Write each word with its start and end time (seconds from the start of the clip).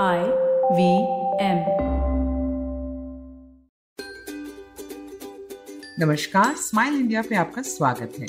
I 0.00 0.18
V 0.72 0.84
M 1.44 1.58
नमस्कार, 6.00 6.54
smile 6.56 6.94
India 6.94 7.22
पे 7.22 7.34
आपका 7.34 7.62
स्वागत 7.62 8.12
है। 8.20 8.26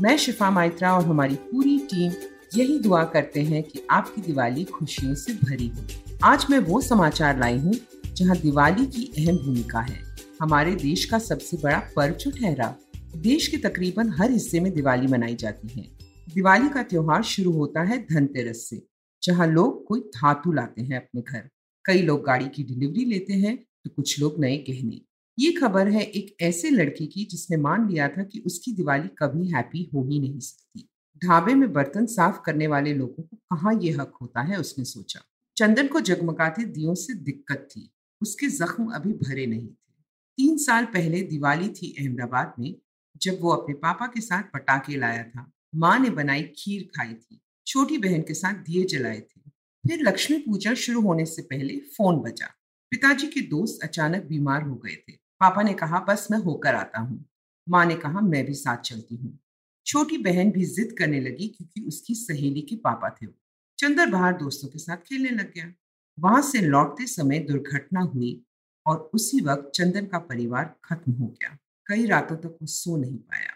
मैं 0.00 0.16
शिफा 0.16 0.50
माइत्रा 0.50 0.94
और 0.94 1.04
हमारी 1.04 1.34
पूरी 1.34 1.78
टीम 1.78 2.12
यही 2.58 2.78
दुआ 2.78 3.04
करते 3.04 3.42
हैं 3.42 3.62
कि 3.62 3.86
आपकी 3.90 4.22
दिवाली 4.22 4.64
खुशियों 4.64 5.14
से 5.14 5.32
भरी 5.32 5.68
हो। 5.68 5.84
आज 6.24 6.46
मैं 6.50 6.58
वो 6.58 6.80
समाचार 6.80 7.38
लाई 7.38 7.58
हूँ, 7.58 7.74
जहाँ 8.16 8.36
दिवाली 8.36 8.86
की 8.86 9.12
अहम 9.18 9.36
भूमिका 9.36 9.80
है। 9.80 10.02
हमारे 10.42 10.74
देश 10.74 11.04
का 11.04 11.18
सबसे 11.18 11.56
बड़ा 11.56 11.78
पर्व 11.96 12.14
जो 12.14 12.30
ठहरा 12.30 12.74
देश 13.16 13.46
के 13.46 13.56
तकरीबन 13.56 14.10
हर 14.10 14.30
हिस्से 14.30 14.60
में 14.60 14.74
दिवाली 14.74 15.06
मनाई 15.06 15.34
जाती 15.34 15.68
है। 15.68 15.86
दिवाली 16.34 16.68
का 16.68 16.82
त्योहार 16.82 17.22
शुरू 17.22 17.52
होता 17.52 17.82
है 17.82 18.02
धनतेरस 18.02 18.66
से। 18.70 18.91
जहाँ 19.22 19.46
लोग 19.46 19.84
कोई 19.86 20.00
धातु 20.00 20.52
लाते 20.52 20.82
हैं 20.82 20.96
अपने 20.96 21.20
घर। 21.20 21.48
कई 21.84 22.02
लोग 22.02 22.24
गाड़ी 22.24 22.48
की 22.48 22.64
डिलीवरी 22.64 23.04
लेते 23.04 23.32
हैं 23.32 23.56
तो 23.56 23.90
कुछ 23.90 24.20
लोग 24.20 24.40
नए 24.40 24.56
गहने। 24.56 25.00
ये 25.38 25.52
खबर 25.52 25.88
है 25.88 26.02
एक 26.02 26.36
ऐसे 26.40 26.70
लड़के 26.70 27.06
की 27.06 27.24
जिसने 27.24 27.56
मान 27.56 27.88
लिया 27.88 28.08
था 28.08 28.22
कि 28.22 28.42
उसकी 28.46 28.72
दिवाली 28.72 29.08
कभी 29.08 29.48
हैप्पी 29.48 29.90
हो 29.94 30.04
ही 30.04 30.20
नहीं 30.20 30.40
सकती। 30.40 30.88
ढाबे 31.24 31.54
में 31.54 31.72
बर्तन 31.72 32.06
साफ़ 32.06 32.40
करने 32.46 32.66
वाले 32.66 32.94
लोगों 32.94 33.22
को 33.22 33.36
कहाँ 33.36 33.74
ये 33.74 33.90
हक 33.90 34.12
होता 34.22 34.40
है, 34.40 34.56
उसने 34.56 34.84
सोचा। 34.84 35.20
चंदन 35.56 35.86
को 35.86 36.00
जगमगाते 36.00 36.64
दियों 36.64 36.94
से 36.94 37.14
दिक्कत 37.14 37.68
थी। 37.70 37.90
उसके 38.22 38.46
जख्म 38.46 38.86
अभी 38.86 39.12
भरे 39.12 39.46
नहीं 39.46 39.68
थे। 39.68 39.92
तीन 40.38 40.56
साल 40.56 40.84
पहले 40.84 41.22
दिवाली 41.22 41.68
थी 41.68 41.96
अहमदाबाद 41.98 42.54
में, 42.58 42.74
जब 43.22 43.38
वो 43.40 43.50
अपने 43.50 43.74
पापा 43.74 44.06
के 44.06 44.20
साथ 44.20 44.42
पटाखे 44.42 44.96
लाया 44.96 45.22
था। 45.22 45.52
माँ 45.74 45.98
ने 45.98 46.10
बनाई 46.10 46.42
खीर 46.42 46.82
खाई 46.82 47.14
थी। 47.14 47.41
छोटी 47.72 47.98
बहन 47.98 48.22
के 48.22 48.34
साथ 48.34 48.54
दिए 48.54 48.84
जलाए 48.84 49.20
थे। 49.20 49.40
फिर 49.88 50.00
लक्ष्मी 50.00 50.38
पूजा 50.38 50.74
शुरू 50.74 51.00
होने 51.00 51.26
से 51.26 51.42
पहले 51.42 51.76
फ़ोन 51.76 52.16
बजा। 52.16 52.46
पिताजी 52.90 53.26
के 53.26 53.40
दोस्त 53.40 53.80
अचानक 53.82 54.22
बीमार 54.22 54.62
हो 54.62 54.74
गए 54.74 54.94
थे। 54.94 55.12
पापा 55.12 55.62
ने 55.62 55.74
कहा, 55.74 56.00
बस 56.00 56.28
मैं 56.30 56.38
होकर 56.38 56.74
आता 56.74 57.00
हूँ। 57.00 57.24
माँ 57.68 57.86
ने 57.86 57.94
कहा, 57.94 58.20
मैं 58.20 58.46
भी 58.46 58.54
साथ 58.54 58.76
चलती 58.76 59.16
हूँ। 59.16 59.38
छोटी 59.86 60.18
बहन 60.18 60.50
भी 60.50 60.64
जिद 60.64 60.96
करने 60.98 61.20
लगी 61.20 61.48
क्योंकि 61.48 61.80
उसकी 61.80 62.14
सहेली 62.14 62.60
के 62.60 62.76
पापा 62.76 63.10
थे 63.10 63.26
वो। 63.26 63.34
चंदर 63.78 64.06
बाहर 64.06 64.32
दोस्तों 64.32 64.68
के 64.68 64.78
साथ 64.78 64.96
खेलने 64.96 65.30
लग 65.30 65.52
गया। 65.54 65.72
वहाँ 66.20 66.42
से 66.42 66.60
लौटते 66.60 67.06
समय 67.06 67.38
दुर्घटना 67.38 68.00
हुई 68.00 68.44
और 68.86 69.10
उसी 69.14 69.40
वक्त 69.40 69.72
चंदन 69.74 70.06
का 70.06 70.18
परिवार 70.18 70.74
खत्म 70.84 71.12
हो 71.12 71.26
गया। 71.26 71.58
कई 71.86 72.06
रातों 72.06 72.36
तक 72.36 72.58
वो 72.62 72.66
सो 72.66 72.96
नहीं 72.96 73.18
पाया। 73.18 73.50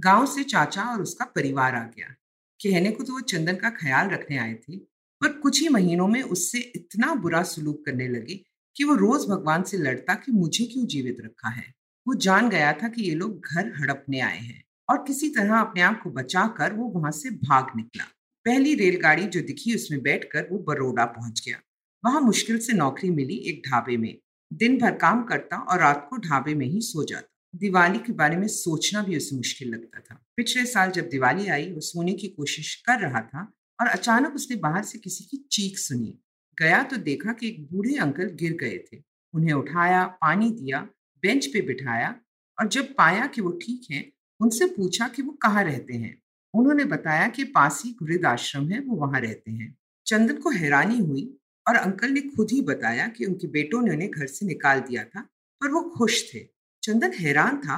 गाँव 0.00 0.26
से 0.26 0.44
चाचा 0.44 0.82
और 0.82 1.02
उसका 1.02 1.24
परिवार 1.24 1.74
आ 1.74 1.84
गया। 1.84 2.14
कहने 2.60 2.90
को 2.90 3.04
तो 3.04 3.12
वो 3.12 3.20
चंदन 3.20 3.56
का 3.56 3.70
ख्याल 3.70 4.08
रखने 4.08 4.36
आए 4.38 4.54
थे, 4.54 4.76
पर 4.76 5.32
कुछ 5.32 5.60
ही 5.60 5.68
महीनों 5.68 6.06
में 6.08 6.22
उससे 6.22 6.58
इतना 6.76 7.14
बुरा 7.14 7.42
सलूक 7.42 7.84
करने 7.86 8.08
लगे 8.08 8.40
कि 8.76 8.84
वो 8.84 8.94
रोज 8.94 9.26
भगवान 9.28 9.62
से 9.62 9.78
लड़ता 9.78 10.14
कि 10.14 10.32
मुझे 10.32 10.64
क्यों 10.64 10.86
जीवित 10.86 11.16
रखा 11.20 11.48
है? 11.48 11.64
वो 12.06 12.14
जान 12.14 12.48
गया 12.48 12.72
था 12.72 12.88
कि 12.88 13.02
ये 13.02 13.14
लोग 13.14 13.46
घर 13.46 13.72
हड़पने 13.80 14.20
आए 14.20 14.38
हैं 14.38 14.62
और 14.88 15.04
किसी 15.06 15.28
तरह 15.28 15.56
अपने 15.56 15.82
आप 15.82 16.00
को 16.02 16.10
बचा 16.10 16.46
कर 16.58 16.72
वो 16.72 16.88
वहाँ 16.88 17.10
से 17.10 17.30
भाग 17.30 17.76
निकला। 17.76 18.04
पहली 18.46 18.74
रेलगाड़ी 18.74 19.24
जो 19.26 19.40
दिखी 19.40 19.74
उसमें 19.74 20.02
बैठकर 20.02 20.48
वो 20.52 20.58
बरोडा 20.58 21.04
पहुँच 21.04 21.42
गया। 21.46 21.60
वहाँ 22.04 22.20
मुश्किल 22.20 22.58
से 22.58 22.72
नौकरी 22.72 23.10
मिली 23.10 23.36
एक 23.48 23.62
ढाबे 23.66 23.96
में। 23.96 24.16
दिन 24.50 24.78
भर 24.78 24.94
काम 24.96 25.22
करता 25.24 25.56
और 25.56 25.78
रात 25.78 26.06
को 26.10 26.16
ढाबे 26.18 26.54
में 26.54 26.66
ही 26.66 26.80
सो 26.80 27.04
जाता। 27.04 27.35
दिवाली 27.56 27.98
के 27.98 28.12
बारे 28.12 28.36
में 28.36 28.48
सोचना 28.48 29.02
भी 29.02 29.16
उसे 29.16 29.36
मुश्किल 29.36 29.68
लगता 29.68 30.00
था। 30.00 30.26
पिछले 30.36 30.66
साल 30.66 30.90
जब 30.90 31.08
दिवाली 31.08 31.46
आई, 31.46 31.72
वो 31.72 31.80
सोने 31.80 32.12
की 32.12 32.28
कोशिश 32.28 32.74
कर 32.74 33.00
रहा 33.00 33.20
था 33.20 33.52
और 33.80 33.86
अचानक 33.86 34.34
उसने 34.34 34.56
बाहर 34.56 34.84
से 34.84 34.98
किसी 34.98 35.24
की 35.24 35.36
चीख 35.52 35.78
सुनी। 35.78 36.18
गया 36.60 36.82
तो 36.82 36.96
देखा 36.96 37.32
कि 37.32 37.48
एक 37.48 37.72
बूढ़े 37.72 37.96
अंकल 37.96 38.24
गिर 38.24 38.52
गए 38.52 38.78
थे। 38.78 39.02
उन्हें 39.34 39.52
उठाया, 39.52 40.06
पानी 40.06 40.50
दिया, 40.50 40.88
बेंच 41.22 41.46
पे 41.46 41.60
बिठाया 41.60 42.20
और 42.60 42.68
जब 42.68 42.94
पाया 42.94 43.26
कि 43.26 43.40
वो 43.40 43.50
ठीक 43.50 43.86
है, 43.90 44.12
उनसे 44.40 44.66
पूछा 44.66 45.08
कि 45.08 45.22
वो 45.22 45.32
कहाँ 45.32 45.64
रहते 45.64 45.94
हैं। 45.94 46.22
उन्होंने 46.54 46.84
बताया 46.84 47.28
कि 47.28 47.44
पास 47.44 47.82
ही 47.84 47.96
वृद्ध 48.02 48.24
आश्रम 48.24 48.68
है, 48.68 48.80
वो 48.80 48.96
वहाँ 48.96 49.20
रहते 49.20 49.50
हैं। 49.50 49.78
चंदन 50.06 50.36
को 50.36 50.50
हैरानी 50.50 50.98
हुई 50.98 51.38
और 51.68 51.76
अंकल 51.76 52.10
ने 52.10 52.20
खुद 52.20 52.48
ही 52.50 52.60
बताया 52.60 53.08
कि 53.08 53.24
उनके 53.24 53.46
बेटों 53.46 53.82
ने 53.82 53.90
उन्हें 53.90 54.10
घर 54.10 54.26
से 54.26 54.46
निकाल 54.46 54.80
दिया 54.80 55.04
था, 55.04 55.20
पर 55.60 55.68
वो 55.68 55.80
खुश 55.82 56.34
थे। 56.34 56.55
चंदन 56.86 57.12
हैरान 57.12 57.56
था, 57.56 57.76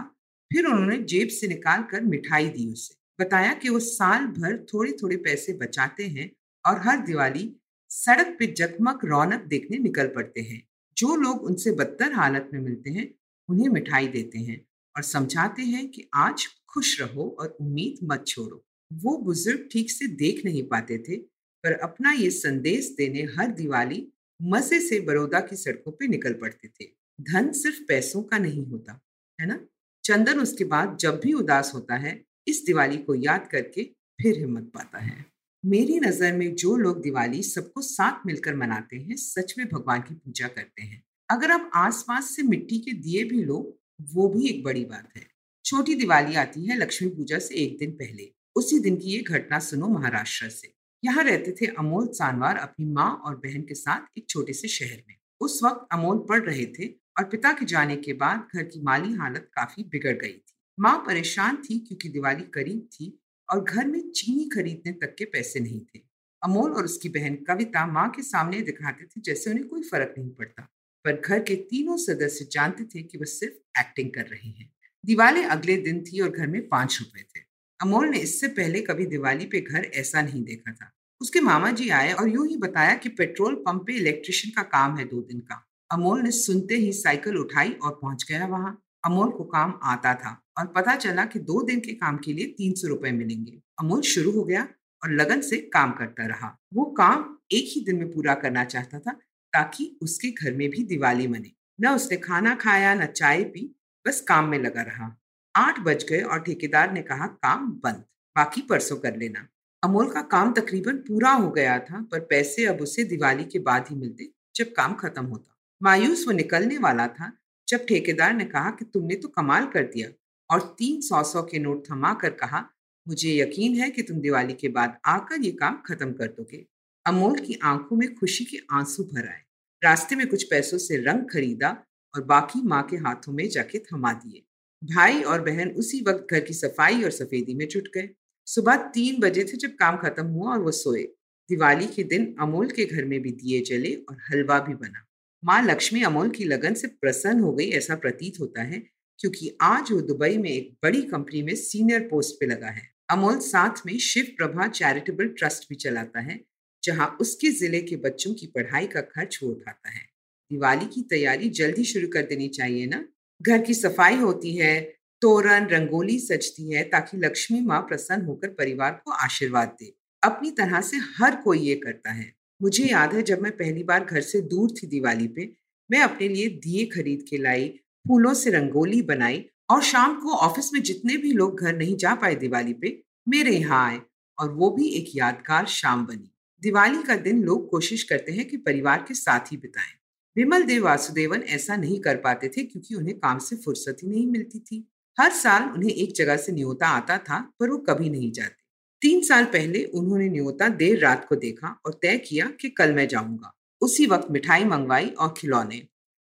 फिर 0.51 0.67
उन्होंने 0.67 0.97
जेब 1.05 1.29
से 1.29 1.49
निकाल 1.49 1.83
कर 1.83 2.01
मिठाई 2.05 2.49
दी 2.49 2.73
उसे। 2.73 2.95
बताया 3.21 3.53
कि 3.53 3.69
वो 3.69 3.79
साल 3.79 4.27
भर 4.27 4.57
थोड़े 4.75 4.93
थोड़े 4.93 5.17
पैसे 5.17 5.53
बचाते 5.53 6.07
हैं 6.07 6.31
और 6.65 6.81
हर 6.81 6.99
दिवाली 6.99 7.51
सड़क 7.91 8.37
पे 8.39 8.47
जगमग 8.47 9.05
रौनक 9.05 9.45
देखने 9.45 9.79
निकल 9.79 10.07
पड़ते 10.07 10.41
हैं। 10.41 10.63
जो 10.97 11.17
लोग 11.17 11.45
उनसे 11.45 11.71
बदतर 11.71 12.13
हालत 12.13 12.51
में 12.55 12.61
मिलते 12.61 12.91
हैं, 12.91 13.09
उन्हें 13.49 13.69
मिठाई 13.69 14.09
देते 14.09 14.39
हैं 14.39 14.61
और 14.97 15.03
समझाते 15.03 15.63
हैं 15.63 15.89
कि 15.89 16.09
आज 16.17 16.47
खुश 16.69 17.01
रहो 17.01 17.29
और 17.41 17.57
उम्मीद 17.61 17.99
मत 18.05 18.25
छोड़ो। 18.27 18.63
वो 18.91 19.17
बुज़ुर्ग 19.17 19.69
ठीक 19.73 19.91
से 19.91 20.07
देख 20.07 20.45
नहीं 20.45 20.63
पाते 20.69 20.99
थे, 20.99 21.17
पर 21.17 21.73
अपना 21.73 22.13
ये 22.13 22.31
संदेश 22.31 22.95
देने 22.99 23.23
हर 23.39 23.51
दिवाली 23.53 24.07
मज़े 24.43 24.81
से 24.81 25.01
बड़ौदा 25.01 25.41
की 25.41 25.57
सड़कों 25.57 25.93
पे 25.93 26.09
निकल 26.09 26.33
पड़ते 26.33 26.69
थे। 26.69 26.98
धन 27.21 27.53
सिर्फ़ 27.53 27.83
पैसों 27.89 28.23
का 28.23 28.39
नहीं 28.39 28.67
होता, 28.67 29.01
है 29.41 29.47
ना? 29.47 29.67
चंदन 30.05 30.41
उसके 30.41 30.65
बाद 30.65 30.97
जब 30.97 31.21
भी 31.21 31.33
उदास 31.33 31.73
होता 31.75 31.95
है, 31.95 32.25
इस 32.49 32.62
दिवाली 32.67 32.97
को 32.97 33.15
याद 33.15 33.47
करके 33.47 33.84
फिर 34.23 34.39
हिम्मत 34.39 34.71
पाता 34.75 34.99
है। 34.99 35.25
मेरी 35.65 36.01
नज़र 36.01 36.33
में 36.33 36.55
जो 36.55 36.77
लोग 36.77 37.03
दिवाली 37.03 37.43
सबको 37.43 37.81
साथ 37.81 38.27
मिलकर 38.27 38.56
मनाते 38.56 38.97
हैं, 38.97 39.17
सच 39.17 39.55
में 39.59 39.67
भगवान 39.69 40.01
की 40.01 40.15
पूजा 40.15 40.49
करते 40.49 40.83
हैं। 40.83 41.03
अगर 41.31 41.51
आप 41.51 41.71
आसपास 41.75 42.37
से 42.37 42.43
मिट्टी 42.43 42.79
के 42.79 42.93
दिए 42.93 43.25
भी 43.25 43.45
लो, 43.45 43.79
वो 44.00 44.29
भी 44.29 44.49
एक 44.49 44.65
बड़ी 44.65 44.85
बात 44.85 45.09
है। 45.17 45.27
छोटी 45.65 45.95
दिवाली 45.95 46.35
आती 46.35 46.65
है 46.65 46.79
लक्ष्मी 46.79 47.09
पूजा 47.09 47.39
से 47.39 47.55
एक 47.55 47.79
दिन 47.79 47.91
पहले, 47.91 48.33
उसी 48.56 48.79
दिन 48.79 48.97
की 48.97 49.09
ये 49.09 49.21
घटना 49.21 49.59
सुनो 49.59 49.89
महाराष्ट्र 49.89 50.49
से। 50.49 50.73
यहाँ 51.05 51.25
रहते 51.25 51.53
थे 51.53 51.67
अमोल 51.67 52.06
सानवार 52.06 52.56
अपनी 52.56 52.87
माँ 52.87 53.11
और 53.25 53.37
बहन 53.37 53.62
के 53.62 53.75
साथ 53.75 54.19
एक 54.19 54.27
छोटे 54.29 54.53
से 54.53 54.69
शहर 54.69 55.03
में। 55.09 55.15
उस 55.41 55.61
वक्त 55.65 55.89
अमोल 55.93 56.19
पढ़ 56.19 56.43
रहे 56.43 56.67
थे 56.67 56.87
और 57.19 57.25
पिता 57.25 57.53
के 57.53 57.65
जाने 57.65 57.97
के 57.97 58.12
बाद 58.12 58.49
घर 58.55 58.62
की 58.62 58.81
माली 58.83 59.15
हालत 59.15 59.51
काफ़ी 59.55 59.84
बिगड़ 59.84 60.12
गई 60.12 60.33
थी। 60.33 60.55
माँ 60.81 60.99
परेशान 60.99 61.56
थी 61.56 61.79
क्योंकि 61.79 62.09
दिवाली 62.09 62.45
करीब 62.45 62.89
थी 62.93 63.21
और 63.53 63.65
घर 63.65 63.87
में 63.87 64.11
चीनी 64.11 64.45
खरीदने 64.45 64.93
तक 64.93 65.15
के 65.19 65.25
पैसे 65.25 65.61
नहीं 65.61 65.81
थे। 65.81 66.01
अमोल 66.45 66.73
और 66.73 66.84
उसकी 66.84 67.09
बहन 67.09 67.34
कविता 67.34 67.87
माँ 67.87 68.11
के 68.11 68.23
सामने 68.23 68.61
दिखाते 68.61 69.05
थे 69.05 69.21
जैसे 69.21 69.51
उन्हें 69.51 69.69
कोई 69.69 69.83
फ़र्क 69.83 70.15
नहीं 70.19 70.31
पड़ता। 70.31 70.69
पर 71.05 71.21
घर 71.21 71.41
के 71.41 71.55
तीनों 71.55 71.97
सदस्य 71.97 72.49
जानते 72.53 72.84
थे 72.84 73.03
कि 73.03 73.19
वह 73.19 73.25
सिर्फ़ 73.25 73.81
एक्टिंग 73.81 74.11
कर 74.11 74.27
रहे 74.27 74.49
हैं। 74.49 74.73
दिवाली 75.06 75.43
अगले 75.43 75.77
दिन 75.77 76.05
थी 76.05 76.21
और 76.21 76.31
घर 76.31 76.47
में 76.47 76.69
पाँच 76.69 76.99
रुपए 77.00 77.23
थे। 77.23 77.41
अमोल 77.81 78.09
ने 78.09 78.19
इससे 78.19 78.49
पहले 78.49 78.81
कभी 78.81 79.06
दिवाली 79.06 79.47
पे 79.47 79.61
घर 79.61 79.85
ऐसा 79.85 80.23
नहीं 80.23 80.45
देखा 80.45 80.73
था। 80.73 80.93
उसके 81.21 81.41
मामा 81.41 81.71
जी 81.71 81.89
आए 81.89 82.12
और 82.12 82.29
यूँ 82.29 82.49
ही 82.49 82.56
बताया 82.56 82.95
कि 82.95 83.09
पेट्रोल 83.09 83.55
पंप 83.55 83.87
पे 83.87 83.93
इलेक्ट्रिशियन 83.93 84.55
का 84.56 84.62
काम 84.62 84.97
है 84.97 85.05
दो 85.05 85.23
दिन 85.23 85.41
का। 85.41 85.68
अमोल 85.91 86.21
ने 86.21 86.31
सुनते 86.31 86.75
ही 86.75 86.93
साइकिल 86.93 87.37
उठाई 87.37 87.71
और 87.72 87.99
पहुँच 88.03 88.25
गया 88.28 88.47
वहाँ। 88.47 88.82
अमोल 89.04 89.31
को 89.31 89.44
काम 89.44 89.78
आता 89.82 90.15
था 90.15 90.43
और 90.59 90.66
पता 90.66 90.97
चला 90.97 91.25
कि 91.25 91.38
दो 91.38 91.62
दिन 91.62 91.81
के 91.81 91.93
काम 91.93 92.16
के 92.16 92.32
लिए 92.32 92.47
तीन 92.47 92.75
सौ 92.75 92.88
रुपए 92.88 93.10
मिलेंगे। 93.10 93.62
अमोल 93.81 94.00
शुरू 94.00 94.31
हो 94.31 94.44
गया 94.44 94.69
और 95.03 95.12
लगन 95.12 95.41
से 95.41 95.56
काम 95.56 95.93
करता 95.93 96.26
रहा। 96.26 96.59
वो 96.75 96.84
काम 96.84 97.38
एक 97.53 97.71
ही 97.75 97.84
दिन 97.84 97.97
में 97.97 98.12
पूरा 98.12 98.34
करना 98.34 98.65
चाहता 98.65 98.99
था 98.99 99.12
ताकि 99.53 99.99
उसके 100.03 100.31
घर 100.31 100.53
में 100.53 100.71
भी 100.71 100.84
दिवाली 100.84 101.26
मने। 101.26 101.53
न 101.81 101.88
उसने 101.88 102.16
खाना 102.16 102.55
खाया, 102.55 102.94
न 102.94 103.06
चाय 103.06 103.44
पी, 103.44 103.75
बस 104.06 104.20
काम 104.20 104.49
में 104.49 104.59
लगा 104.59 104.82
रहा। 104.82 105.16
आठ 105.56 105.81
बज 105.81 106.05
गए 106.05 106.20
और 106.20 106.41
ठेकेदार 106.41 106.93
ने 106.93 107.03
कहा, 107.03 107.26
काम 107.26 107.70
बंद, 107.84 108.05
बाकी 108.37 108.60
परसों 108.60 108.97
कर 108.97 109.16
लेना। 109.16 109.49
अमोल 109.82 110.10
का 110.10 110.22
काम 110.22 110.53
तकरीबन 110.53 110.97
पूरा 110.97 111.31
हो 111.31 111.50
गया 111.50 111.78
था, 111.78 112.09
पर 112.12 112.20
पैसे 112.20 112.65
अब 112.66 112.81
उसे 112.81 113.05
दिवाली 113.05 113.44
के 113.44 113.59
बाद 113.59 113.87
ही 113.91 113.97
मिलते 113.97 114.31
जब 114.55 114.72
काम 114.72 114.94
खत्म 114.94 115.25
होता। 115.25 115.57
मायूस 115.81 116.25
वो 116.27 116.33
निकलने 116.33 116.79
वाला 116.79 117.07
था 117.09 117.33
जब 117.69 117.85
ठेकेदार 117.87 118.35
ने 118.35 118.45
कहा 118.45 118.71
कि 118.71 118.85
तुमने 118.85 119.15
तो 119.15 119.29
कमाल 119.29 119.67
कर 119.67 119.83
दिया 119.85 120.09
और 120.51 120.61
तीन 120.79 121.01
सौ 121.01 121.23
सौ 121.23 121.43
के 121.43 121.59
नोट 121.59 121.85
थमा 121.91 122.13
कर 122.15 122.31
कहा, 122.31 122.65
मुझे 123.07 123.35
यकीन 123.37 123.75
है 123.75 123.91
कि 123.91 124.03
तुम 124.03 124.21
दिवाली 124.21 124.55
के 124.55 124.69
बाद 124.69 124.99
आकर 125.07 125.43
ये 125.43 125.51
काम 125.53 125.83
खत्म 125.87 126.13
कर 126.13 126.27
दोगे। 126.27 126.65
अमोल 127.07 127.39
की 127.39 127.59
आँखों 127.65 127.97
में 127.97 128.15
खुशी 128.15 128.45
के 128.45 128.59
आँसू 128.71 129.05
भर 129.05 129.29
आए। 129.29 129.43
रास्ते 129.83 130.17
में 130.17 130.27
कुछ 130.27 130.43
पैसों 130.43 130.79
से 130.79 130.97
रंग 130.97 131.29
खरीदा 131.31 131.71
और 132.15 132.25
बाकी 132.25 132.63
माँ 132.63 132.83
के 132.83 132.97
हाथों 132.97 133.33
में 133.33 133.49
जाके 133.49 133.79
थमा 133.79 134.13
दिए। 134.13 134.43
भाई 134.83 135.23
और 135.23 135.41
बहन 135.41 135.71
उसी 135.71 136.01
वक्त 136.01 136.27
घर 136.31 136.41
की 136.41 136.55
सफ़ाई 136.55 137.03
और 137.03 137.11
सफेदी 137.11 137.55
में 137.55 137.67
जुट 137.69 137.89
गए। 137.95 138.09
सुबह 138.47 138.77
तीन 138.77 139.21
बजे 139.21 139.45
थे 139.45 139.57
जब 139.57 139.75
काम 139.75 139.97
खत्म 139.97 140.27
हुआ 140.27 140.53
और 140.53 140.61
वो 140.61 140.71
सोए। 140.71 141.03
दिवाली 141.51 141.87
के 141.87 142.03
दिन 142.05 142.35
अमोल 142.41 142.71
के 142.71 142.85
घर 142.85 143.05
में 143.05 143.21
भी 143.23 143.31
दिए 143.33 143.61
जले 143.61 143.95
और 144.09 144.17
हलवा 144.31 144.59
भी 144.59 144.75
बना। 144.75 145.05
माँ 145.43 145.62
लक्ष्मी 145.62 146.02
अमोल 146.02 146.31
की 146.31 146.44
लगन 146.44 146.75
से 146.75 146.88
प्रसन्न 146.88 147.40
हो 147.40 147.52
गई 147.52 147.69
ऐसा 147.70 147.94
प्रतीत 147.96 148.40
होता 148.40 148.62
है, 148.62 148.79
क्योंकि 149.20 149.56
आज 149.62 149.93
वो 149.93 150.00
दुबई 150.00 150.37
में 150.38 150.50
एक 150.50 150.73
बड़ी 150.82 151.02
कंपनी 151.02 151.43
में 151.43 151.55
सीनियर 151.55 152.00
पोस्ट 152.00 152.35
पे 152.40 152.46
लगा 152.46 152.69
है। 152.69 152.82
अमोल 153.11 153.38
साथ 153.38 153.87
में 153.87 153.99
शिव 153.99 154.25
प्रभा 154.38 154.67
चैरिटेबल 154.69 155.29
ट्रस्ट 155.29 155.69
भी 155.69 155.75
चलाता 155.75 156.20
है, 156.20 156.40
जहाँ 156.82 157.17
उसके 157.20 157.50
ज़िले 157.50 157.81
के 157.81 157.96
बच्चों 157.96 158.32
की 158.35 158.46
पढ़ाई 158.46 158.87
का 158.87 159.00
खर्च 159.00 159.38
वो 159.43 159.50
उठाता 159.50 159.90
है। 159.90 160.02
दिवाली 160.50 160.87
की 160.87 161.02
तैयारी 161.02 161.49
जल्दी 161.50 161.84
शुरू 161.84 162.08
कर 162.08 162.23
देनी 162.23 162.49
चाहिए 162.49 162.87
ना? 162.87 163.05
घर 163.41 163.62
की 163.62 163.75
सफ़ाई 163.75 164.17
होती 164.17 164.56
है, 164.56 164.81
तोरण, 165.23 165.67
रंगोली 165.67 166.19
सजती 166.19 166.73
है, 166.73 166.82
ताकि 166.84 167.17
लक्ष्मी 167.17 167.61
माँ 167.61 167.81
प्रसन्न 167.81 168.25
होकर 168.25 168.49
परिवार 168.49 169.00
को 169.05 169.12
आशीर्वाद 169.14 169.76
दे। 169.81 169.93
अपनी 170.23 170.50
तरह 170.50 170.81
से 170.81 170.96
हर 171.19 171.37
कोई 171.37 171.58
ये 171.58 171.75
करता 171.75 172.11
है। 172.11 172.32
मुझे 172.60 172.84
याद 172.84 173.14
है 173.14 173.22
जब 173.22 173.43
मैं 173.43 173.52
पहली 173.52 173.84
बार 173.84 174.05
घर 174.05 174.20
से 174.20 174.40
दूर 174.40 174.70
थी 174.70 174.87
दिवाली 174.87 175.28
पे, 175.28 175.52
मैं 175.90 176.00
अपने 176.00 176.28
लिए 176.28 176.49
दिए 176.49 176.84
खरीद 176.87 177.25
के 177.31 177.38
लाई, 177.38 177.69
फूलों 178.08 178.34
से 178.34 178.50
रंगोली 178.50 179.02
बनाई 179.02 179.44
और 179.70 179.82
शाम 179.82 180.14
को 180.20 180.32
ऑफ़िस 180.32 180.72
में 180.75 180.82
जितने 180.82 181.16
भी 181.16 181.32
लोग 181.32 181.60
घर 181.60 181.76
नहीं 181.76 181.96
जा 181.96 182.14
पाए 182.14 182.34
दिवाली 182.34 182.72
पे, 182.72 183.02
मेरे 183.28 183.56
यहाँ 183.56 183.87
आए 183.90 184.00
और 184.38 184.52
वो 184.52 184.70
भी 184.70 184.88
एक 184.88 185.10
यादगार 185.16 185.66
शाम 185.66 186.06
बनी। 186.06 186.31
दिवाली 186.62 187.02
का 187.02 187.16
दिन 187.16 187.43
लोग 187.43 187.70
कोशिश 187.70 188.02
करते 188.02 188.32
हैं 188.32 188.49
कि 188.49 188.56
परिवार 188.56 189.05
के 189.08 189.14
साथ 189.14 189.52
ही 189.52 189.56
बिताएँ। 189.56 189.93
विमल 190.37 190.62
देव 190.62 190.84
वासुदेवन 190.84 191.43
ऐसा 191.43 191.76
नहीं 191.76 192.00
कर 192.00 192.16
पाते 192.16 192.49
थे 192.49 192.62
क्योंकि 192.62 192.94
उन्हें 192.94 193.19
काम 193.19 193.38
से 193.38 193.56
फुर्सत 193.56 193.96
ही 194.02 194.08
नहीं 194.08 194.26
मिलती 194.26 194.58
थी। 194.58 194.88
हर 195.19 195.31
साल 195.31 195.62
उन्हें 195.62 195.90
एक 195.90 196.14
जगह 196.14 196.37
से 196.37 196.52
न्योता 196.52 196.88
आता 196.88 197.19
था 197.19 197.40
पर 197.60 197.70
वो 197.70 197.78
कभी 197.78 198.10
नहीं 198.10 198.32
जाते। 198.32 198.68
तीन 199.03 199.21
साल 199.23 199.45
पहले 199.45 199.85
उन्होंने 199.85 200.29
न्योता 200.29 200.69
देर 200.69 200.99
रात 200.99 201.25
को 201.29 201.37
देखा 201.37 201.69
और 201.87 201.99
तय 202.03 202.19
किया 202.19 202.47
कि 202.61 202.69
कल 202.69 202.93
मैं 202.93 203.09
जाऊँगा। 203.09 203.53
उसी 203.81 204.06
वक्त 204.06 204.31
मिठाई 204.31 204.65
मंगवाई 204.65 205.06
और 205.06 205.35
खिलौने। 205.37 205.83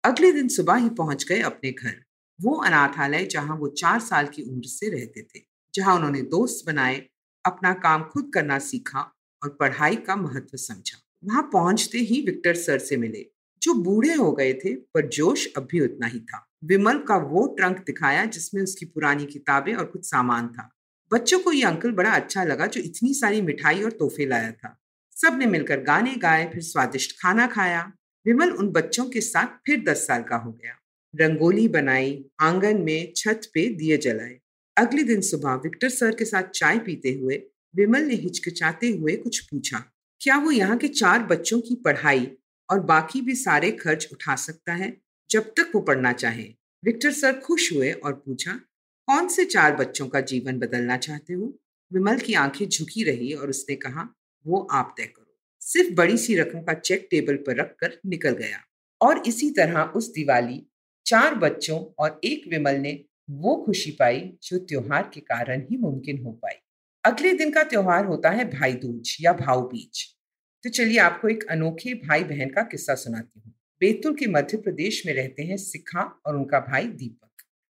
अगले 0.04 0.32
दिन 0.32 0.48
सुबह 0.48 0.74
ही 0.74 0.88
पहुँच 0.88 1.24
गए 1.24 1.40
अपने 1.40 1.70
घर। 1.72 1.94
वो 2.40 2.54
अनाथालय 2.54 3.24
जहाँ 3.24 3.56
वो 3.56 3.68
चार 3.68 4.00
साल 4.00 4.26
की 4.26 4.42
उम्र 4.42 4.64
से 4.64 4.88
रहते 4.88 5.22
थे, 5.22 5.40
जहाँ 5.74 5.94
उन्होंने 5.94 6.22
दोस्त 6.22 6.66
बनाए, 6.66 7.08
अपना 7.44 7.72
काम 7.72 8.02
खुद 8.02 8.30
करना 8.34 8.58
सीखा 8.58 9.14
और 9.42 9.56
पढ़ाई 9.60 9.96
का 9.96 10.16
महत्व 10.16 10.56
समझा। 10.56 10.98
वहाँ 11.24 11.42
पहुँचते 11.42 11.98
ही 11.98 12.20
विक्टर 12.20 12.54
सर 12.54 12.78
से 12.78 12.96
मिले, 12.96 13.26
जो 13.62 13.74
बूढ़े 13.74 14.14
हो 14.14 14.32
गए 14.32 14.52
थे, 14.52 14.74
पर 14.74 15.06
जोश 15.06 15.46
अब 15.56 15.68
भी 15.70 15.80
उतना 15.80 16.06
ही 16.06 16.20
था। 16.20 16.46
विमल 16.64 16.98
का 16.98 17.16
वो 17.16 17.46
ट्रंक 17.46 17.78
दिखाया 17.78 18.24
जिसमें 18.24 18.62
उसकी 18.62 18.86
पुरानी 18.86 19.26
किताबें 19.26 19.74
और 19.74 19.84
कुछ 19.84 20.04
सामान 20.06 20.48
था। 20.48 20.77
बच्चों 21.12 21.38
को 21.38 21.52
ये 21.52 21.62
अंकल 21.62 21.90
बड़ा 21.90 22.10
अच्छा 22.10 22.44
लगा 22.44 22.66
जो 22.66 22.80
इतनी 22.80 23.12
सारी 23.14 23.40
मिठाई 23.40 23.82
और 23.82 23.90
तोहफे 23.90 24.26
लाया 24.26 24.50
था। 24.52 24.76
सबने 25.16 25.46
मिलकर 25.46 25.80
गाने 25.80 26.14
गाए, 26.14 26.48
फिर 26.52 26.62
स्वादिष्ट 26.62 27.12
खाना 27.20 27.46
खाया। 27.46 27.92
विमल 28.26 28.50
उन 28.50 28.68
बच्चों 28.68 29.04
के 29.04 29.20
साथ 29.20 29.56
फिर 29.66 29.82
दस 29.84 30.06
साल 30.06 30.22
का 30.22 30.36
हो 30.36 30.52
गया। 30.52 30.74
रंगोली 31.14 31.66
बनाई, 31.68 32.24
आँगन 32.40 32.80
में 32.80 33.12
छत 33.16 33.50
पे 33.54 33.68
दिए 33.74 33.96
जलाए। 33.96 34.38
अगले 34.76 35.02
दिन 35.02 35.20
सुबह 35.20 35.54
विक्टर 35.54 35.88
सर 35.88 36.14
के 36.14 36.24
साथ 36.24 36.50
चाय 36.50 36.78
पीते 36.78 37.12
हुए 37.12 37.42
विमल 37.74 38.02
ने 38.02 38.14
हिचकिचाते 38.14 38.90
हुए 38.90 39.16
कुछ 39.16 39.38
पूछा, 39.40 39.84
क्या 40.20 40.36
वो 40.36 40.50
यहाँ 40.50 40.76
के 40.76 40.88
चार 40.88 41.22
बच्चों 41.22 41.60
की 41.60 41.74
पढ़ाई 41.74 42.30
और 42.68 42.80
बाकी 42.80 43.20
भी 43.20 43.34
सारे 43.34 43.70
खर्च 43.72 44.08
उठा 44.12 44.36
सकता 44.36 44.72
है 44.72 44.96
जब 45.30 45.52
तक 45.56 45.72
वो 45.74 45.80
पढ़ना 45.80 46.12
चाहे? 46.12 46.44
विक्टर 46.84 47.12
सर 47.12 47.38
खुश 47.38 47.72
हुए 47.72 47.92
और 47.92 48.12
पूछा 48.14 48.60
कौन 49.08 49.28
से 49.28 49.44
चार 49.44 49.76
बच्चों 49.76 50.08
का 50.08 50.20
जीवन 50.20 50.58
बदलना 50.58 50.96
चाहते 50.96 51.34
हो? 51.34 51.58
विमल 51.92 52.18
की 52.18 52.34
आँखें 52.34 52.68
झुकी 52.68 53.04
रही 53.04 53.32
और 53.32 53.50
उसने 53.50 53.76
कहा, 53.76 54.14
वो 54.46 54.68
आप 54.72 54.94
तय 54.96 55.04
करो। 55.04 55.36
सिर्फ़ 55.60 55.94
बड़ी 55.94 56.18
सी 56.18 56.36
रकम 56.36 56.62
का 56.62 56.74
चेक 56.74 57.08
टेबल 57.10 57.36
पर 57.36 57.56
रखकर 57.56 58.00
निकल 58.06 58.30
गया। 58.30 58.58
और 59.00 59.22
इसी 59.26 59.50
तरह 59.50 59.82
उस 59.82 60.12
दिवाली, 60.12 60.66
चार 61.06 61.34
बच्चों 61.34 61.80
और 61.98 62.20
एक 62.24 62.48
विमल 62.48 62.74
ने 62.74 63.04
वो 63.30 63.56
खुशी 63.66 63.90
पाई 63.90 64.32
जो 64.42 64.58
त्योहार 64.58 65.10
के 65.14 65.20
कारण 65.20 65.60
ही 65.60 65.76
मुमकिन 65.76 66.22
हो 66.24 66.32
पाई। 66.32 66.54
अगले 67.04 67.32
दिन 67.32 67.50
का 67.50 67.62
त्योहार 67.62 68.04
होता 68.04 68.30
है 68.30 68.50
भाई 68.50 68.72
दूज 68.72 69.16
या 69.20 69.32
भाव 69.32 69.62
बीज 69.62 70.14
तो 70.64 70.70
चलिए 70.70 70.98
आपको 70.98 71.28
एक 71.28 71.44
अनोखे 71.50 71.94
भाई 71.94 72.24
बहन 72.24 72.48
का 72.48 72.62
किस्सा 72.62 72.94
सुनाती 72.94 73.42
हूँ। 73.46 73.54
बेतुल 73.80 74.14
के 74.14 74.26
मध्य 74.26 74.56
प्रदेश 74.56 75.06
में 75.06 75.14
रहते 75.14 75.42
हैं 75.42 75.56
सिखा 75.56 76.20
और 76.26 76.36
उनका 76.36 76.60
भाई 76.60 76.84
दीपक। 76.84 77.27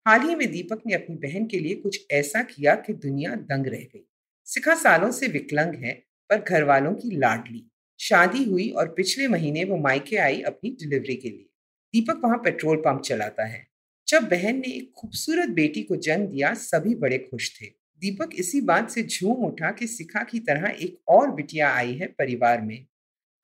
हाल 0.08 0.22
ही 0.22 0.36
में 0.36 0.52
दीपक 0.52 0.82
ने 0.88 0.94
अपनी 0.94 1.16
बहन 1.16 1.46
के 1.46 1.60
लिए 1.60 1.76
कुछ 1.76 2.06
ऐसा 2.12 2.44
किया 2.44 2.76
कि 2.76 2.94
दुनिया 2.94 3.36
दंग 3.36 3.68
रह 3.68 3.78
गई। 3.78 4.08
सिखा 4.46 4.76
सालों 4.76 5.12
से 5.12 5.28
विकलंग 5.28 5.74
है, 5.76 6.04
पर 6.30 6.42
घर 6.42 6.64
वालों 6.64 6.94
की 6.94 7.18
लाडली 7.18 7.72
शादी 8.00 8.44
हुई 8.44 8.70
और 8.70 8.88
पिछले 8.88 9.28
महीने 9.28 9.64
वो 9.64 9.78
मायके 9.78 10.18
आई 10.18 10.42
अपनी 10.42 10.70
डिलीवरी 10.70 11.16
के 11.16 11.30
लिए। 11.30 11.50
दीपक 11.94 12.22
वहाँ 12.24 12.38
पेट्रोल 12.38 12.78
पंप 12.78 13.02
चलाता 13.02 13.46
है। 13.46 13.68
जब 14.08 14.24
बहन 14.24 14.56
ने 14.56 14.68
एक 14.68 14.92
खूबसूरत 14.92 15.50
बेटी 15.50 15.84
को 15.84 15.96
जन्म 15.96 16.28
दिया, 16.28 16.54
सभी 16.54 16.96
बड़े 16.96 17.18
खुश 17.18 17.62
थे। 17.62 17.66
दीपक 18.00 18.30
इसी 18.36 18.62
बात 18.62 18.92
से 18.92 19.04
झूम 19.04 19.46
उठा 19.46 19.72
कि 19.72 19.88
सिखा 19.88 20.24
की 20.24 20.40
तरह 20.40 20.76
एक 20.82 21.00
और 21.08 21.32
बिटिया 21.32 21.70
आई 21.70 21.94
है 21.94 22.08
परिवार 22.08 22.62
में। 22.62 22.86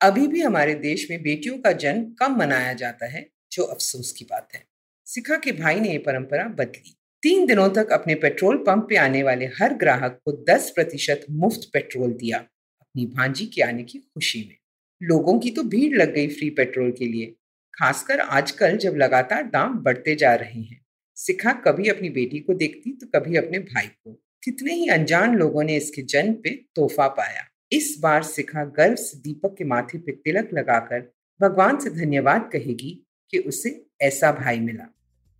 अभी 0.02 0.26
भी 0.26 0.40
हमारे 0.40 0.74
देश 0.74 1.10
में 1.10 1.22
बेटियों 1.22 1.58
का 1.58 1.72
जन्म 1.72 2.12
कम 2.12 2.36
मनाया 2.36 2.72
जाता 2.72 3.06
है, 3.06 3.30
जो 3.52 3.62
अफसोस 3.62 4.12
की 4.12 4.24
बात 4.24 4.48
है। 4.54 4.71
सिखा 5.12 5.36
के 5.36 5.52
भाई 5.52 5.80
ने 5.80 5.90
ये 5.90 5.98
परंपरा 5.98 6.44
बदली। 6.48 6.94
तीन 7.22 7.44
दिनों 7.46 7.68
तक 7.68 7.90
अपने 7.92 8.14
पेट्रोल 8.14 8.56
पंप 8.58 8.86
पे 8.88 8.96
आने 8.96 9.22
वाले 9.22 9.46
हर 9.56 9.72
ग्राहक 9.74 10.18
को 10.24 10.32
10 10.44 10.70
प्रतिशत 10.74 11.26
मुफ़्त 11.30 11.68
पेट्रोल 11.72 12.12
दिया, 12.12 12.38
अपनी 12.38 13.04
भांजी 13.06 13.46
के 13.46 13.62
आने 13.62 13.82
की 13.82 13.98
खुशी 13.98 14.38
में। 14.40 14.56
लोगों 15.00 15.38
की 15.38 15.50
तो 15.50 15.62
भीड़ 15.64 15.96
लग 15.96 16.14
गई 16.14 16.28
फ्री 16.28 16.48
पेट्रोल 16.50 16.90
के 16.90 17.06
लिए, 17.06 17.26
खासकर 17.74 18.20
आजकल 18.20 18.76
जब 18.76 18.96
लगातार 18.96 19.42
दाम 19.42 19.74
बढ़ते 19.78 20.14
जा 20.14 20.34
रहे 20.34 20.60
हैं। 20.60 20.80
सिखा 21.16 21.52
कभी 21.66 21.88
अपनी 21.88 22.10
बेटी 22.10 22.40
को 22.40 22.54
देखती 22.54 22.92
तो 22.92 23.06
कभी 23.08 23.36
अपने 23.36 23.58
भाई 23.58 23.86
को। 23.86 24.12
कितने 24.42 24.74
ही 24.74 24.88
अनजान 24.88 25.36
लोगों 25.36 25.64
ने 25.64 25.76
इसके 25.76 26.02
जन्म 26.04 26.32
पे 26.34 26.50
तोहफा 26.76 27.08
पाया। 27.10 27.44
इस 27.72 27.96
बार 28.02 28.22
सिखा 28.22 28.64
गर्व 28.72 28.94
से 28.94 29.18
दीपक 29.18 29.54
के 29.58 29.64
माथे 29.66 29.98
पे 29.98 30.12
तिलक 30.14 30.48
लगाकर 30.54 31.08
भगवान 31.40 31.78
से 31.80 31.90
धन्यवाद 32.00 32.50
कहेगी 32.52 32.98
कि 33.32 33.38
उसे 33.38 33.80
ऐसा 34.02 34.32
भाई 34.32 34.60
मिला। 34.60 34.88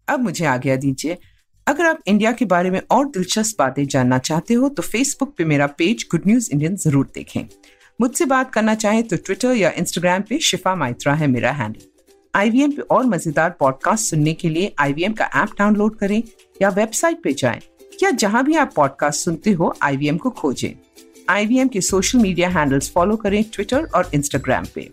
अब 0.08 0.20
मुझे 0.20 0.44
आज्ञा 0.46 0.76
दीजिए, 0.76 1.16
अगर 1.66 1.87
आप 1.87 1.99
इंडिया 2.06 2.32
के 2.32 2.44
बारे 2.46 2.70
में 2.70 2.81
और 2.90 3.06
दिलचस्प 3.08 3.58
बातें 3.58 3.87
जानना 3.87 4.19
चाहते 4.20 4.54
हो 4.54 4.69
तो 4.69 4.82
फेसबुक 4.82 5.34
पे 5.38 5.44
मेरा 5.44 5.66
पेज 5.69 6.06
गुड 6.10 6.22
न्यूज़ 6.26 6.50
इंडियन 6.52 6.76
ज़रूर 6.78 7.10
देखें। 7.14 7.46
मुझसे 8.00 8.25
बात 8.26 8.52
करना 8.52 8.75
चाहे 8.76 9.02
तो 9.02 9.16
ट्विटर 9.16 9.54
या 9.56 9.70
इंस्टाग्राम 9.78 10.22
पे 10.22 10.38
शिफा 10.40 10.75
माइत्रा 10.76 11.14
है 11.14 11.26
मेरा 11.28 11.50
हैंडल 11.52 11.90
आईवीएम 12.34 12.70
पे 12.70 12.82
और 12.90 13.04
मज़ेदार 13.06 13.50
पॉडकास्ट 13.60 14.10
सुनने 14.10 14.32
के 14.34 14.49
लिए 14.49 14.72
आईवीएम 14.81 15.12
का 15.12 15.25
ऐप 15.37 15.50
डाउनलोड 15.58 15.96
करें 15.99 16.22
या 16.62 16.69
वेबसाइट 16.70 17.22
पे 17.22 17.32
जाएँ, 17.32 17.60
या 18.02 18.10
जहाँ 18.12 18.44
भी 18.44 18.55
आप 18.56 18.72
पॉडकास्ट 18.76 19.25
सुनते 19.25 19.52
हो 19.52 19.75
आईवीएम 19.82 20.16
को 20.16 20.31
खोजें। 20.32 20.72
आईवीएम 21.31 21.69
के 21.69 21.81
सोशल 21.82 22.19
मीडिया 22.19 22.48
हैंडल्स 22.50 22.90
फॉलो 22.90 23.16
करें 23.16 23.43
ट्विटर 23.44 23.84
और 23.87 24.10
इंस्टाग्राम 24.14 24.64
पे। 24.75 24.88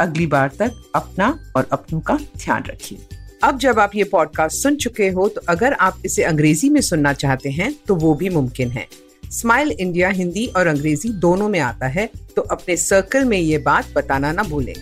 अगली 0.00 0.26
बार 0.26 0.50
तक 0.58 0.82
अपना 0.94 1.28
और 1.56 1.68
अपनों 1.72 2.00
का 2.00 2.16
ध्यान 2.36 2.64
रखिए। 2.64 2.98
अब 3.42 3.58
जब 3.58 3.78
आप 3.78 3.90
ये 3.94 4.04
पॉडकास्ट 4.04 4.56
सुन 4.56 4.74
चुके 4.76 5.08
हो 5.08 5.28
तो 5.28 5.40
अगर 5.48 5.72
आप 5.72 6.02
इसे 6.04 6.22
अंग्रेज़ी 6.22 6.68
में 6.68 6.80
सुनना 6.80 7.12
चाहते 7.12 7.50
हैं 7.50 7.74
तो 7.88 7.94
वो 7.94 8.14
भी 8.14 8.28
मुमकिन 8.28 8.70
है। 8.70 8.86
स्माइल 9.30 9.70
इंडिया 9.70 10.08
हिंदी 10.08 10.46
और 10.46 10.66
अंग्रेज़ी 10.66 11.08
दोनों 11.08 11.48
में 11.48 11.58
आता 11.60 11.86
है 11.86 12.08
तो 12.36 12.42
अपने 12.42 12.76
सर्कल 12.76 13.24
में 13.24 13.38
ये 13.38 13.58
बात 13.58 13.92
बताना 13.96 14.32
ना 14.32 14.42
भूलें। 14.42 14.74